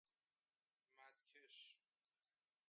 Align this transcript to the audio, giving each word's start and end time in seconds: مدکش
مدکش 0.97 1.77